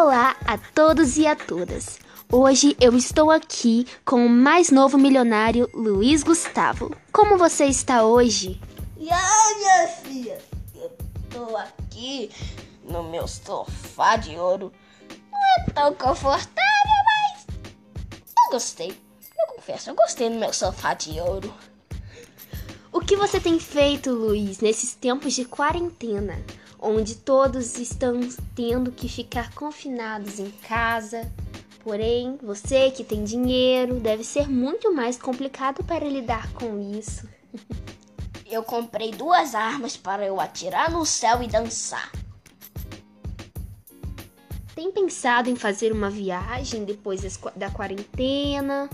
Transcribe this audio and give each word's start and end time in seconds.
Olá 0.00 0.36
a 0.46 0.56
todos 0.56 1.16
e 1.16 1.26
a 1.26 1.34
todas. 1.34 1.98
Hoje 2.30 2.76
eu 2.80 2.96
estou 2.96 3.32
aqui 3.32 3.84
com 4.04 4.24
o 4.24 4.28
mais 4.28 4.70
novo 4.70 4.96
milionário, 4.96 5.68
Luiz 5.74 6.22
Gustavo. 6.22 6.96
Como 7.12 7.36
você 7.36 7.64
está 7.64 8.04
hoje? 8.04 8.60
E 8.96 9.10
aí, 9.10 9.54
minha 9.56 9.88
filha? 9.88 10.38
Eu 10.76 10.96
tô 11.28 11.56
aqui 11.56 12.30
no 12.84 13.02
meu 13.10 13.26
sofá 13.26 14.14
de 14.14 14.36
ouro. 14.36 14.72
Não 15.32 15.40
é 15.40 15.70
tão 15.72 15.92
confortável, 15.94 16.52
mas 17.04 17.46
eu 17.66 18.52
gostei. 18.52 18.90
Eu 19.36 19.56
confesso, 19.56 19.90
eu 19.90 19.96
gostei 19.96 20.30
do 20.30 20.36
meu 20.36 20.52
sofá 20.52 20.94
de 20.94 21.18
ouro. 21.20 21.52
O 22.92 23.00
que 23.00 23.16
você 23.16 23.40
tem 23.40 23.58
feito, 23.58 24.12
Luiz, 24.12 24.60
nesses 24.60 24.94
tempos 24.94 25.34
de 25.34 25.44
quarentena, 25.44 26.38
onde 26.80 27.16
todos 27.16 27.78
estão 27.78 28.20
tendo 28.54 28.92
que 28.92 29.08
ficar 29.08 29.52
confinados 29.54 30.38
em 30.38 30.50
casa? 30.50 31.30
Porém, 31.82 32.38
você 32.42 32.90
que 32.90 33.02
tem 33.02 33.24
dinheiro, 33.24 33.94
deve 34.00 34.24
ser 34.24 34.48
muito 34.48 34.94
mais 34.94 35.16
complicado 35.16 35.82
para 35.84 36.08
lidar 36.08 36.52
com 36.52 36.78
isso. 36.78 37.28
Eu 38.50 38.62
comprei 38.62 39.10
duas 39.10 39.54
armas 39.54 39.94
para 39.94 40.24
eu 40.24 40.40
atirar 40.40 40.90
no 40.90 41.04
céu 41.04 41.42
e 41.42 41.46
dançar. 41.46 42.10
Tem 44.74 44.90
pensado 44.90 45.50
em 45.50 45.56
fazer 45.56 45.92
uma 45.92 46.08
viagem 46.08 46.82
depois 46.86 47.20
da 47.54 47.70
quarentena? 47.70 48.88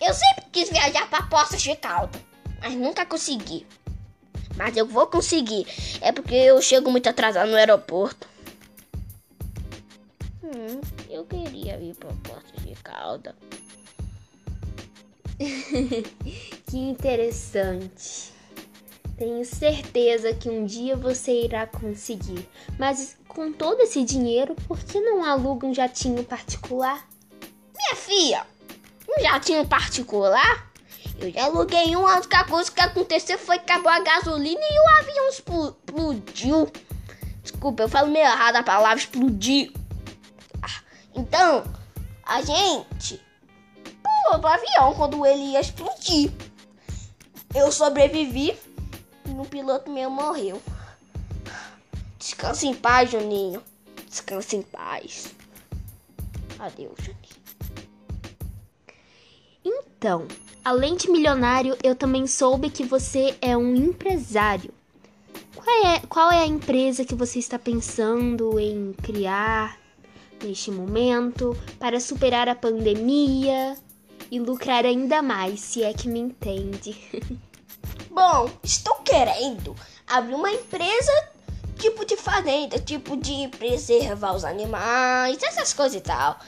Eu 0.00 0.14
sempre 0.14 0.44
quis 0.52 0.70
viajar 0.70 1.10
para 1.10 1.24
Poços 1.24 1.62
de 1.62 1.74
Calda, 1.74 2.16
mas 2.60 2.74
nunca 2.74 3.04
consegui. 3.04 3.66
Mas 4.56 4.76
eu 4.76 4.86
vou 4.86 5.06
conseguir. 5.06 5.66
É 6.00 6.12
porque 6.12 6.34
eu 6.34 6.60
chego 6.62 6.90
muito 6.90 7.08
atrasado 7.08 7.50
no 7.50 7.56
aeroporto. 7.56 8.28
Hum, 10.42 10.80
eu 11.10 11.24
queria 11.24 11.78
ir 11.80 11.94
para 11.94 12.10
Poços 12.22 12.64
de 12.64 12.74
Calda. 12.82 13.34
Que 16.66 16.78
interessante. 16.78 18.32
Tenho 19.16 19.44
certeza 19.44 20.34
que 20.34 20.50
um 20.50 20.66
dia 20.66 20.96
você 20.96 21.44
irá 21.44 21.66
conseguir. 21.66 22.48
Mas 22.78 23.16
com 23.28 23.52
todo 23.52 23.80
esse 23.80 24.04
dinheiro, 24.04 24.54
por 24.66 24.78
que 24.78 25.00
não 25.00 25.24
aluga 25.24 25.66
um 25.66 25.72
jatinho 25.72 26.24
particular? 26.24 27.08
Minha 27.74 27.94
filha, 27.94 28.46
um 29.08 29.22
jatinho 29.22 29.66
particular? 29.66 30.65
Eu 31.18 31.30
já 31.32 31.44
aluguei 31.46 31.96
um, 31.96 32.06
a 32.06 32.16
única 32.16 32.44
coisa 32.44 32.70
que 32.70 32.80
aconteceu 32.80 33.38
foi 33.38 33.58
que 33.58 33.70
acabou 33.70 33.90
a 33.90 34.00
gasolina 34.00 34.60
e 34.60 34.78
o 34.78 34.98
avião 35.00 35.28
explo- 35.30 35.76
explodiu. 35.86 36.70
Desculpa, 37.42 37.84
eu 37.84 37.88
falo 37.88 38.10
meio 38.10 38.24
errado 38.26 38.56
a 38.56 38.62
palavra 38.62 38.98
explodir. 38.98 39.72
Ah, 40.62 40.82
Então, 41.14 41.64
a 42.24 42.42
gente 42.42 43.20
pulou 44.02 44.40
do 44.40 44.46
avião 44.46 44.94
quando 44.94 45.24
ele 45.24 45.52
ia 45.52 45.60
explodir. 45.60 46.30
Eu 47.54 47.72
sobrevivi 47.72 48.54
e 49.24 49.30
o 49.30 49.44
piloto 49.46 49.90
meu 49.90 50.10
morreu. 50.10 50.60
Descansa 52.18 52.66
em 52.66 52.74
paz, 52.74 53.10
Juninho. 53.10 53.62
Descansa 54.08 54.56
em 54.56 54.62
paz. 54.62 55.32
Adeus, 56.58 56.96
Juninho. 56.98 57.36
Então, 59.64 60.26
além 60.66 60.96
de 60.96 61.08
milionário, 61.08 61.78
eu 61.80 61.94
também 61.94 62.26
soube 62.26 62.70
que 62.70 62.82
você 62.82 63.36
é 63.40 63.56
um 63.56 63.72
empresário. 63.72 64.74
Qual 65.54 65.86
é, 65.86 66.00
qual 66.08 66.32
é 66.32 66.40
a 66.40 66.46
empresa 66.46 67.04
que 67.04 67.14
você 67.14 67.38
está 67.38 67.56
pensando 67.56 68.58
em 68.58 68.92
criar 69.00 69.78
neste 70.42 70.72
momento 70.72 71.56
para 71.78 72.00
superar 72.00 72.48
a 72.48 72.54
pandemia 72.56 73.76
e 74.28 74.40
lucrar 74.40 74.84
ainda 74.84 75.22
mais, 75.22 75.60
se 75.60 75.84
é 75.84 75.92
que 75.92 76.08
me 76.08 76.18
entende? 76.18 76.96
Bom, 78.10 78.50
estou 78.64 78.96
querendo 79.04 79.72
abrir 80.04 80.34
uma 80.34 80.50
empresa 80.50 81.12
tipo 81.78 82.04
de 82.04 82.16
fazenda, 82.16 82.76
tipo 82.80 83.16
de 83.16 83.46
preservar 83.56 84.34
os 84.34 84.44
animais, 84.44 85.38
essas 85.44 85.72
coisas 85.72 85.96
e 85.96 86.00
tal. 86.00 86.40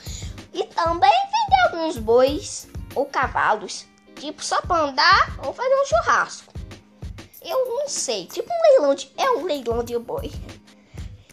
E 0.53 0.65
também 0.65 1.09
vender 1.09 1.77
alguns 1.77 1.97
bois 1.97 2.67
ou 2.93 3.05
cavalos, 3.05 3.87
tipo 4.19 4.43
só 4.43 4.61
pra 4.61 4.81
andar 4.81 5.39
ou 5.45 5.53
fazer 5.53 5.73
um 5.73 5.85
churrasco. 5.85 6.53
Eu 7.41 7.65
não 7.65 7.87
sei, 7.87 8.25
tipo 8.27 8.49
um 8.51 8.61
leilão 8.71 8.95
de. 8.95 9.11
É 9.17 9.31
um 9.31 9.45
leilão 9.45 9.83
de 9.83 9.97
boi. 9.97 10.31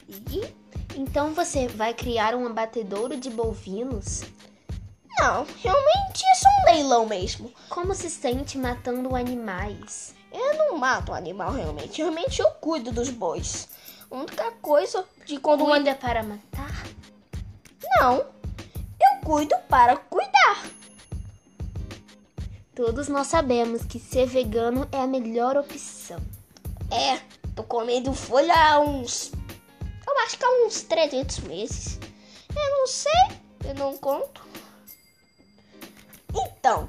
E 0.08 0.54
Então 0.94 1.34
você 1.34 1.66
vai 1.69 1.92
criar 1.92 2.34
um 2.34 2.47
abatedouro 2.47 3.16
de 3.16 3.28
bovinos? 3.28 4.22
não, 5.19 5.47
realmente 5.62 6.24
é 6.24 6.34
só 6.34 6.48
um 6.48 6.72
leilão 6.72 7.06
mesmo. 7.06 7.52
Como 7.69 7.94
se 7.94 8.08
sente 8.10 8.58
matando 8.58 9.16
animais? 9.16 10.14
Eu 10.32 10.54
não 10.58 10.78
mato 10.78 11.12
animal 11.14 11.53
realmente, 11.53 12.03
realmente 12.03 12.41
eu 12.41 12.50
cuido 12.50 12.92
dos 12.92 13.08
bois. 13.08 13.68
A 14.10 14.14
única 14.14 14.53
coisa 14.62 15.04
de 15.24 15.38
quando 15.38 15.64
Cuida 15.64 15.94
para 15.94 16.22
matar? 16.22 16.86
Não, 17.98 18.16
eu 18.18 19.20
cuido 19.24 19.56
para 19.68 19.97
cuidar. 19.97 20.45
Todos 22.76 23.09
nós 23.09 23.28
sabemos 23.28 23.87
que 23.87 23.98
ser 23.98 24.26
vegano 24.26 24.87
é 24.92 25.00
a 25.00 25.06
melhor 25.06 25.56
opção. 25.56 26.20
É, 26.91 27.19
tô 27.54 27.62
comendo 27.62 28.12
folha 28.12 28.53
há 28.54 28.78
uns. 28.78 29.32
Eu 30.06 30.19
acho 30.19 30.37
que 30.37 30.44
há 30.44 30.66
uns 30.66 30.82
300 30.82 31.38
meses. 31.38 31.98
Eu 32.54 32.70
não 32.72 32.86
sei, 32.86 33.38
eu 33.65 33.75
não 33.76 33.97
conto. 33.97 34.47
Então, 36.34 36.86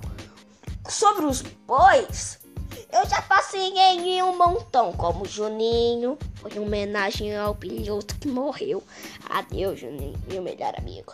sobre 0.90 1.26
os 1.26 1.42
bois, 1.42 2.38
eu 2.92 3.08
já 3.08 3.22
passei 3.22 3.70
em 3.70 4.22
um 4.22 4.38
montão, 4.38 4.92
como 4.92 5.24
Juninho. 5.24 6.18
Foi 6.36 6.52
em 6.52 6.60
homenagem 6.60 7.34
ao 7.38 7.56
piloto 7.56 8.14
que 8.20 8.28
morreu. 8.28 8.84
Adeus, 9.30 9.80
Juninho, 9.80 10.20
meu 10.28 10.42
melhor 10.42 10.74
amigo. 10.78 11.14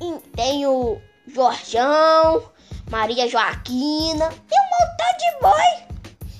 E 0.00 0.18
tem 0.34 0.66
o 0.66 1.00
Jorjão, 1.28 2.52
Maria 2.90 3.28
Joaquina. 3.28 4.28
Tem 4.28 4.58
um 4.60 4.70
montão 4.70 5.16
de 5.18 5.40
boi 5.40 5.96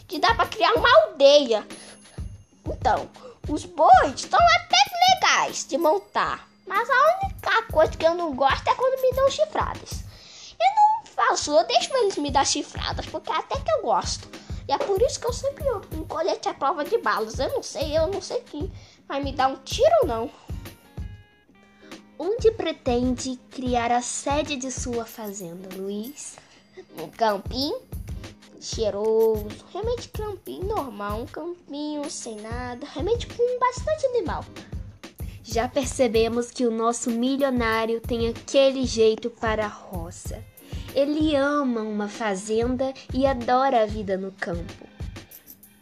que 0.06 0.18
dá 0.18 0.34
pra 0.34 0.46
criar 0.46 0.72
uma 0.74 0.88
aldeia. 1.02 1.66
Então, 2.66 3.08
os 3.48 3.64
bois 3.64 4.14
estão 4.14 4.40
até 4.40 4.76
legais 5.12 5.66
de 5.66 5.76
montar. 5.76 6.48
Mas 6.66 6.88
a 6.88 7.24
única 7.24 7.62
coisa 7.70 7.92
que 7.92 8.06
eu 8.06 8.14
não 8.14 8.34
gosto 8.34 8.66
é 8.68 8.74
quando 8.74 9.00
me 9.00 9.12
dão 9.12 9.30
chifradas. 9.30 10.04
Eu 10.58 10.66
não 10.76 11.06
faço, 11.06 11.52
eu 11.52 11.66
deixo 11.66 11.94
eles 11.96 12.16
me 12.16 12.30
dar 12.30 12.46
chifradas, 12.46 13.06
porque 13.06 13.30
até 13.30 13.60
que 13.60 13.70
eu 13.72 13.82
gosto. 13.82 14.28
E 14.66 14.72
é 14.72 14.78
por 14.78 15.00
isso 15.02 15.20
que 15.20 15.26
eu 15.26 15.32
sempre 15.32 15.68
ando 15.68 15.86
com 15.88 16.04
colete 16.04 16.48
à 16.48 16.54
prova 16.54 16.84
de 16.84 16.96
balas. 16.98 17.38
Eu 17.38 17.50
não 17.50 17.62
sei, 17.62 17.96
eu 17.96 18.06
não 18.06 18.22
sei 18.22 18.40
quem 18.40 18.72
vai 19.06 19.22
me 19.22 19.32
dar 19.32 19.48
um 19.48 19.56
tiro 19.56 19.92
ou 20.02 20.06
não. 20.08 20.30
Onde 22.18 22.52
pretende 22.52 23.38
criar 23.50 23.90
a 23.90 24.00
sede 24.00 24.54
de 24.56 24.70
sua 24.70 25.04
fazenda, 25.04 25.68
Luiz? 25.76 26.36
Um 26.96 27.08
campinho 27.08 27.80
cheiroso, 28.60 29.48
realmente 29.72 30.08
campinho 30.08 30.64
normal, 30.64 31.22
um 31.22 31.26
campinho 31.26 32.08
sem 32.08 32.40
nada, 32.40 32.86
realmente 32.86 33.26
com 33.26 33.58
bastante 33.58 34.06
animal. 34.06 34.44
Já 35.42 35.68
percebemos 35.68 36.50
que 36.50 36.64
o 36.64 36.70
nosso 36.70 37.10
milionário 37.10 38.00
tem 38.00 38.28
aquele 38.28 38.86
jeito 38.86 39.28
para 39.28 39.66
a 39.66 39.68
roça. 39.68 40.42
Ele 40.94 41.34
ama 41.34 41.80
uma 41.82 42.08
fazenda 42.08 42.94
e 43.12 43.26
adora 43.26 43.82
a 43.82 43.86
vida 43.86 44.16
no 44.16 44.30
campo. 44.32 44.93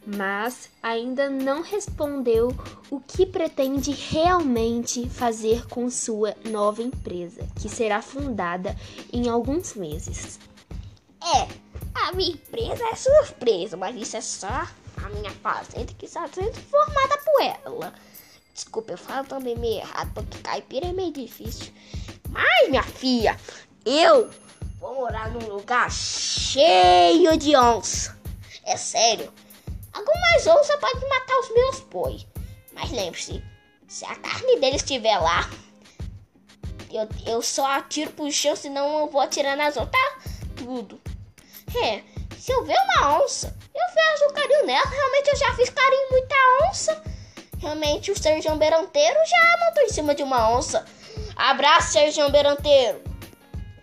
Mas 0.05 0.69
ainda 0.81 1.29
não 1.29 1.61
respondeu 1.61 2.53
o 2.91 2.99
que 2.99 3.25
pretende 3.25 3.91
realmente 3.91 5.09
fazer 5.09 5.65
com 5.67 5.89
sua 5.89 6.35
nova 6.45 6.81
empresa, 6.81 7.47
que 7.61 7.69
será 7.69 8.01
fundada 8.01 8.75
em 9.11 9.29
alguns 9.29 9.75
meses. 9.75 10.39
É, 11.23 11.47
a 11.95 12.11
minha 12.11 12.31
empresa 12.31 12.83
é 12.91 12.95
surpresa, 12.95 13.77
mas 13.77 13.95
isso 13.95 14.17
é 14.17 14.21
só 14.21 14.67
a 14.97 15.09
minha 15.09 15.31
fazenda 15.31 15.93
que 15.97 16.05
está 16.05 16.27
sendo 16.27 16.53
formada 16.53 17.17
por 17.19 17.41
ela. 17.41 17.93
Desculpa, 18.53 18.91
eu 18.91 18.97
falo 18.97 19.25
também 19.25 19.57
meio 19.57 19.79
errado, 19.79 20.11
porque 20.13 20.37
caipira 20.39 20.87
é 20.87 20.93
meio 20.93 21.11
difícil. 21.11 21.73
Mas, 22.29 22.69
minha 22.69 22.83
filha, 22.83 23.39
eu 23.85 24.29
vou 24.79 24.95
morar 24.95 25.31
num 25.31 25.47
lugar 25.47 25.89
cheio 25.91 27.37
de 27.37 27.55
onça. 27.55 28.17
É 28.65 28.77
sério. 28.77 29.31
Algumas 29.93 30.47
onças 30.47 30.75
podem 30.79 31.09
matar 31.09 31.39
os 31.39 31.53
meus 31.53 31.79
boi. 31.81 32.25
Mas 32.73 32.91
lembre-se, 32.91 33.43
se 33.87 34.05
a 34.05 34.15
carne 34.15 34.59
deles 34.59 34.81
estiver 34.81 35.17
lá, 35.19 35.49
eu, 36.91 37.07
eu 37.25 37.41
só 37.41 37.65
atiro 37.65 38.11
pro 38.11 38.31
chão, 38.31 38.55
senão 38.55 38.99
eu 38.99 39.09
vou 39.09 39.21
atirar 39.21 39.55
nas 39.55 39.77
outras 39.77 40.01
tudo. 40.55 40.99
É, 41.75 42.03
se 42.37 42.51
eu 42.51 42.63
ver 42.65 42.77
uma 42.77 43.23
onça, 43.23 43.55
eu 43.73 43.81
faço 43.93 44.33
carinho 44.33 44.65
nela. 44.65 44.85
Realmente 44.85 45.29
eu 45.29 45.35
já 45.35 45.53
fiz 45.55 45.69
carinho 45.69 46.09
muita 46.11 46.35
onça. 46.69 47.03
Realmente 47.59 48.11
o 48.11 48.19
Sérgio 48.19 48.55
Beranteiro 48.55 49.17
já 49.25 49.65
montou 49.65 49.83
em 49.83 49.89
cima 49.89 50.13
de 50.13 50.23
uma 50.23 50.49
onça. 50.51 50.85
Abraço, 51.35 51.93
Sérgio 51.93 52.29
Beranteiro. 52.29 53.01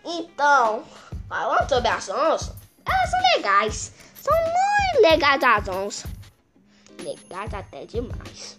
Então, 0.05 0.85
falando 1.29 1.69
sobre 1.69 1.89
as 1.89 2.09
onças, 2.09 2.53
elas 2.85 3.11
são 3.11 3.21
legais. 3.37 3.93
Legais 4.99 5.43
as 5.43 5.69
onças. 5.69 6.11
Legais 7.03 7.55
até 7.55 7.87
demais. 7.87 8.59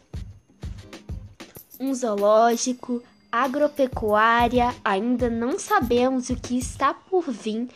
Um 1.80 1.94
zoológico, 1.94 3.04
agropecuária, 3.32 4.76
ainda 4.84 5.30
não 5.30 5.58
sabemos 5.58 6.30
o 6.30 6.36
que 6.36 6.58
está 6.58 6.94
por 6.94 7.32
vir 7.32 7.70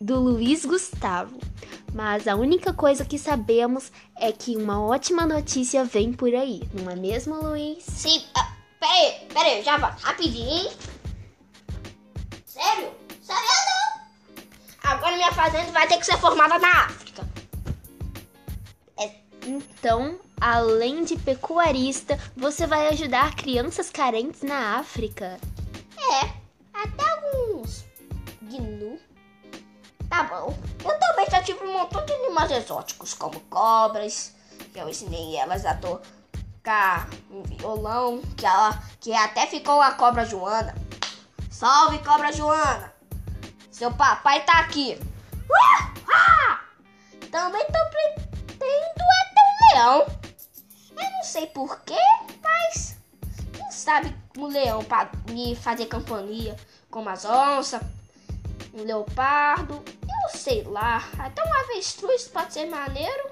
do 0.00 0.18
Luiz 0.18 0.64
Gustavo. 0.64 1.38
Mas 1.92 2.28
a 2.28 2.36
única 2.36 2.72
coisa 2.72 3.04
que 3.04 3.18
sabemos 3.18 3.90
é 4.16 4.30
que 4.32 4.56
uma 4.56 4.80
ótima 4.80 5.26
notícia 5.26 5.84
vem 5.84 6.12
por 6.12 6.32
aí, 6.34 6.62
não 6.72 6.90
é 6.90 6.96
mesmo, 6.96 7.34
Luiz? 7.34 7.82
Sim, 7.84 8.22
ah, 8.36 8.52
peraí, 8.78 9.26
peraí, 9.32 9.62
já 9.62 9.76
vai, 9.76 9.92
rapidinho. 10.00 10.70
Minha 15.20 15.32
fazenda 15.32 15.70
vai 15.70 15.86
ter 15.86 15.98
que 15.98 16.06
ser 16.06 16.16
formada 16.16 16.58
na 16.58 16.86
África. 16.86 17.28
É. 18.98 19.10
Então, 19.46 20.18
além 20.40 21.04
de 21.04 21.14
pecuarista, 21.16 22.18
você 22.34 22.66
vai 22.66 22.88
ajudar 22.88 23.36
crianças 23.36 23.90
carentes 23.90 24.40
na 24.40 24.78
África. 24.78 25.38
É, 25.98 26.30
até 26.72 27.10
alguns 27.10 27.84
gnu. 28.40 28.98
Tá 30.08 30.22
bom. 30.22 30.56
Eu 30.82 30.98
também 30.98 31.26
já 31.30 31.42
tive 31.42 31.62
um 31.66 31.72
montão 31.74 32.04
de 32.06 32.12
animais 32.14 32.50
exóticos, 32.50 33.12
como 33.12 33.38
cobras, 33.40 34.34
que 34.72 34.78
eu 34.78 34.88
ensinei 34.88 35.36
elas 35.36 35.66
a 35.66 35.74
tocar 35.74 37.10
um 37.30 37.42
violão, 37.42 38.22
que 38.38 38.46
ela 38.46 38.82
que 38.98 39.12
até 39.12 39.46
ficou 39.46 39.82
a 39.82 39.92
cobra 39.92 40.24
Joana. 40.24 40.74
Salve, 41.50 41.98
cobra 41.98 42.32
Joana! 42.32 42.90
Seu 43.70 43.92
papai 43.92 44.44
tá 44.44 44.60
aqui. 44.60 44.98
Também 47.30 47.64
tô 47.66 47.78
pretendo 47.90 49.02
até 49.22 49.40
um 49.46 49.74
leão. 49.74 50.06
Eu 50.90 51.10
não 51.10 51.22
sei 51.22 51.46
porquê, 51.46 51.94
mas 52.42 52.96
quem 53.52 53.70
sabe 53.70 54.14
um 54.36 54.46
leão 54.46 54.84
para 54.84 55.10
me 55.30 55.54
fazer 55.54 55.86
companhia, 55.86 56.56
como 56.90 57.08
as 57.08 57.24
onças, 57.24 57.80
um 58.74 58.82
leopardo, 58.82 59.82
eu 60.02 60.38
sei 60.38 60.64
lá, 60.64 60.98
até 61.18 61.42
um 61.44 61.54
avestruz 61.54 62.26
pode 62.28 62.52
ser 62.52 62.66
maneiro. 62.66 63.30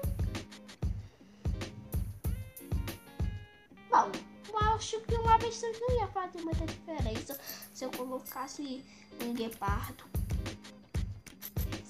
Bom, 3.89 4.11
eu 4.47 4.57
acho 4.75 5.01
que 5.01 5.15
um 5.15 5.27
avestruz 5.27 5.77
não 5.81 5.91
ia 5.99 6.07
fazer 6.07 6.41
muita 6.41 6.65
diferença 6.65 7.37
se 7.73 7.83
eu 7.83 7.91
colocasse 7.91 8.85
um 9.23 9.33
guepardo. 9.33 10.05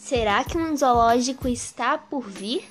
Será 0.10 0.44
que 0.44 0.58
um 0.58 0.76
zoológico 0.76 1.48
está 1.48 1.96
por 1.96 2.28
vir? 2.28 2.68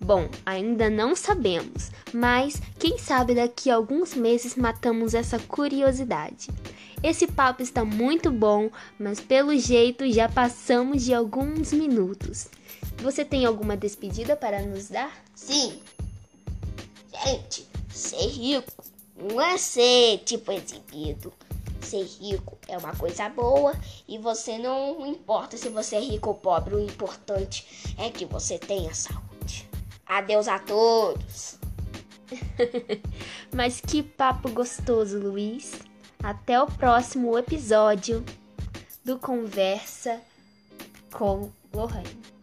Bom, 0.00 0.30
ainda 0.46 0.88
não 0.88 1.14
sabemos, 1.14 1.90
mas 2.10 2.58
quem 2.78 2.96
sabe 2.96 3.34
daqui 3.34 3.68
a 3.68 3.74
alguns 3.74 4.14
meses 4.14 4.56
matamos 4.56 5.12
essa 5.12 5.38
curiosidade. 5.38 6.48
Esse 7.02 7.26
papo 7.26 7.62
está 7.62 7.84
muito 7.84 8.30
bom, 8.30 8.70
mas 8.98 9.20
pelo 9.20 9.54
jeito 9.58 10.10
já 10.10 10.26
passamos 10.26 11.04
de 11.04 11.12
alguns 11.12 11.70
minutos. 11.70 12.48
Você 13.02 13.26
tem 13.26 13.44
alguma 13.44 13.76
despedida 13.76 14.34
para 14.34 14.62
nos 14.62 14.88
dar? 14.88 15.12
Sim. 15.34 15.82
Gente, 17.26 17.68
ser 17.90 18.26
rico 18.26 18.82
não 19.18 19.38
é 19.38 19.58
ser 19.58 20.22
tipo 20.24 20.50
exibido. 20.50 21.30
Ser 21.80 22.04
rico 22.04 22.58
é 22.68 22.76
uma 22.76 22.94
coisa 22.94 23.28
boa 23.28 23.74
e 24.06 24.18
você 24.18 24.58
não 24.58 25.06
importa 25.06 25.56
se 25.56 25.68
você 25.68 25.96
é 25.96 26.00
rico 26.00 26.30
ou 26.30 26.34
pobre, 26.34 26.74
o 26.74 26.80
importante 26.80 27.94
é 27.98 28.10
que 28.10 28.24
você 28.24 28.58
tenha 28.58 28.94
saúde. 28.94 29.68
Adeus 30.06 30.48
a 30.48 30.58
todos. 30.58 31.58
Mas 33.54 33.80
que 33.80 34.02
papo 34.02 34.50
gostoso, 34.50 35.18
Luiz. 35.18 35.80
Até 36.22 36.60
o 36.60 36.66
próximo 36.66 37.36
episódio 37.38 38.24
do 39.04 39.18
Conversa 39.18 40.20
com 41.12 41.50
Lohane. 41.72 42.39